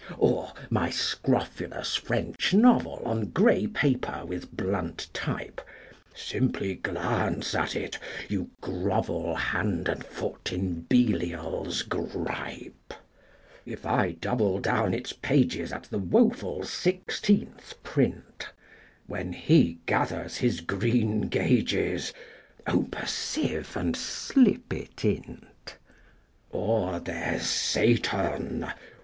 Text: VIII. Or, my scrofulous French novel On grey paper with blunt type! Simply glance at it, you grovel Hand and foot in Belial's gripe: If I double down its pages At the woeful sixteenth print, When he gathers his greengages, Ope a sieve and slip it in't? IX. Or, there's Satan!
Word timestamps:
VIII. 0.09 0.15
Or, 0.17 0.53
my 0.71 0.89
scrofulous 0.89 1.95
French 1.95 2.55
novel 2.55 3.03
On 3.05 3.27
grey 3.29 3.67
paper 3.67 4.23
with 4.25 4.51
blunt 4.57 5.07
type! 5.13 5.61
Simply 6.15 6.73
glance 6.73 7.53
at 7.53 7.75
it, 7.75 7.99
you 8.27 8.49
grovel 8.61 9.35
Hand 9.35 9.87
and 9.87 10.03
foot 10.03 10.51
in 10.51 10.87
Belial's 10.89 11.83
gripe: 11.83 12.95
If 13.63 13.85
I 13.85 14.13
double 14.13 14.57
down 14.57 14.95
its 14.95 15.13
pages 15.13 15.71
At 15.71 15.83
the 15.83 15.99
woeful 15.99 16.63
sixteenth 16.63 17.75
print, 17.83 18.49
When 19.05 19.33
he 19.33 19.81
gathers 19.85 20.37
his 20.37 20.61
greengages, 20.61 22.11
Ope 22.65 22.95
a 23.03 23.07
sieve 23.07 23.77
and 23.77 23.95
slip 23.95 24.73
it 24.73 25.05
in't? 25.05 25.45
IX. 25.75 25.77
Or, 26.49 26.99
there's 26.99 27.43
Satan! 27.45 28.65